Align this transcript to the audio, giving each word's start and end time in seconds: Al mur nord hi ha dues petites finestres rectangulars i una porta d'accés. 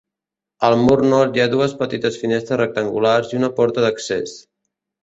Al 0.69 0.77
mur 0.85 0.95
nord 1.11 1.37
hi 1.39 1.43
ha 1.43 1.47
dues 1.53 1.75
petites 1.83 2.19
finestres 2.25 2.61
rectangulars 2.65 3.33
i 3.39 3.43
una 3.43 3.53
porta 3.61 3.87
d'accés. 3.89 4.37